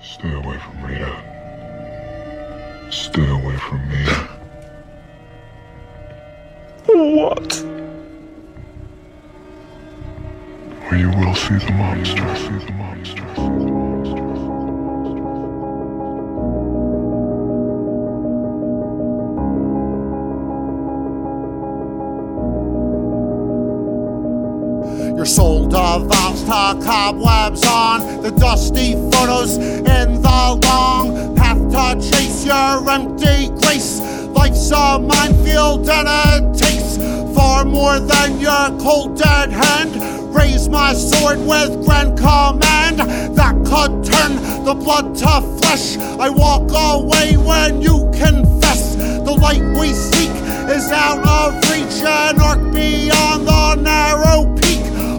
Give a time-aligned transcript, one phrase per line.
[0.00, 1.12] Stay away from Rita.
[2.90, 4.04] Stay away from me.
[6.86, 7.64] What?
[10.90, 12.36] Or you will see the monster.
[12.36, 13.77] See the monster.
[25.18, 32.46] Your soul devolves to cobwebs on the dusty photos in the long path to chase
[32.46, 33.98] your empty grace.
[34.28, 36.98] Life's a minefield and it takes
[37.36, 39.96] far more than your cold dead hand.
[40.32, 43.00] Raise my sword with grand command
[43.36, 45.96] that could turn the blood to flesh.
[45.98, 48.47] I walk away when you confess.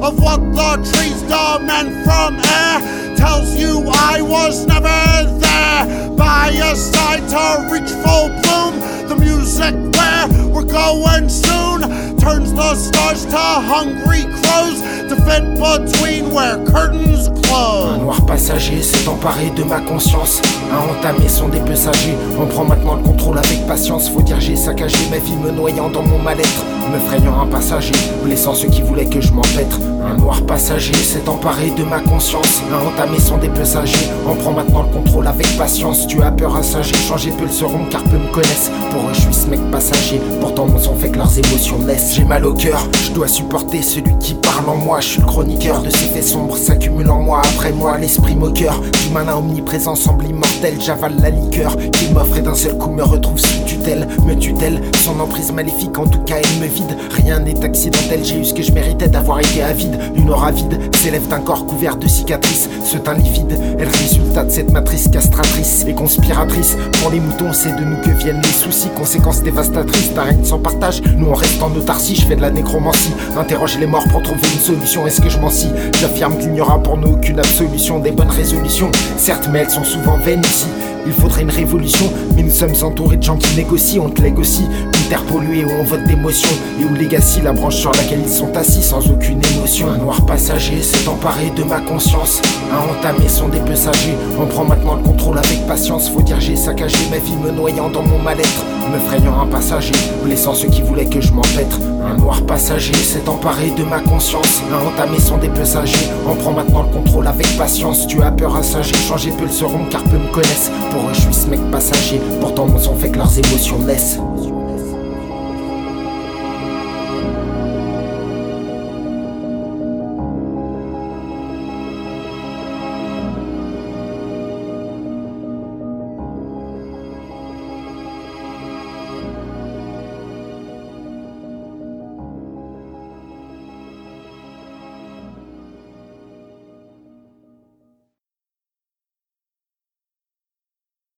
[0.09, 4.90] Of what the trees demand from air tells you I was never
[5.38, 8.74] there by your side to reach full bloom.
[9.07, 11.82] The music where we're going soon
[12.18, 18.20] turns the stars to hungry crows to fit between where curtains close.
[18.40, 22.15] Passager s'est emparé de ma conscience, a entamé son dépessager.
[22.40, 24.09] On prend maintenant le contrôle avec patience.
[24.09, 27.91] Faut dire j'ai saccagé ma vie, me noyant dans mon mal-être, me frayant un passager,
[28.23, 29.81] blessant ceux qui voulaient que je m'empêtre.
[30.09, 34.07] Un noir passager s'est emparé de ma conscience, a entamé son dépessager.
[34.26, 36.07] On prend maintenant le contrôle avec patience.
[36.07, 38.71] Tu as peur à sager, changer peu le seront car peu me connaissent.
[38.91, 42.13] Pour eux je suis ce mec passager, pourtant mon sang fait que leurs émotions naissent.
[42.15, 45.01] J'ai mal au cœur, je dois supporter celui qui parle en moi.
[45.01, 47.41] Je suis le chroniqueur de ces faits sombres s'accumulent en moi.
[47.43, 50.76] Après moi, l'esprit moqueur du malin omniprésent semble immortel.
[50.80, 54.82] J'avale la liqueur qu'il m'offre et d'un seul coup me retrouve sous tutelle, me tutelle.
[55.04, 56.98] Son emprise maléfique, en tout cas, elle me vide.
[57.12, 59.99] Rien n'est accidentel, j'ai eu ce que je méritais d'avoir été avide.
[60.16, 62.70] Une aura vide s'élève d'un corps couvert de cicatrices.
[62.84, 66.78] Ce teint livide est le résultat de cette matrice castratrice et conspiratrice.
[67.02, 70.59] Pour les moutons, c'est de nous que viennent les soucis, conséquences dévastatrices d'un règne sans
[70.59, 71.02] partage.
[71.18, 73.14] Nous, on reste en autarcie, je fais de la nécromancie.
[73.38, 75.06] Interroge les morts pour trouver une solution.
[75.08, 75.70] Est-ce que je m'en scie?
[76.00, 78.00] J'affirme qu'il n'y aura pour nous aucune absolution.
[78.00, 80.68] Des bonnes résolutions, certes, mais elles sont souvent vaines ici.
[81.06, 84.03] Il faudrait une révolution, mais nous sommes entourés de gens qui négocient.
[84.03, 87.53] On te lègue aussi une terre polluée où on vote d'émotions et où Legacy, la
[87.53, 89.90] branche sur laquelle ils sont assis sans aucune émotion.
[89.90, 92.41] Un noir passager s'est emparé de ma conscience,
[92.74, 94.13] a entamé son dépessager.
[94.38, 96.09] On prend maintenant le contrôle avec patience.
[96.09, 99.94] Faut dire j'ai saccagé ma vie, me noyant dans mon mal-être, me frayant un passager,
[100.24, 101.80] blessant ceux qui voulaient que je m'empêtre.
[102.06, 106.10] Un noir passager s'est emparé de ma conscience, a entamé son dépessager.
[106.28, 108.08] On prend maintenant le contrôle avec patience.
[108.08, 110.72] Tu as peur à sager, changer peu le seront car peu me connaissent.
[110.92, 114.20] Pour eux, je suis ce mec passager, pourtant mon sang fait que leurs émotions naissent.